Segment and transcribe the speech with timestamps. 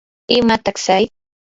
[0.35, 1.03] ¿imataq tsay?